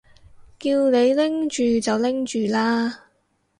[0.57, 3.09] 叫你拎住就拎住啦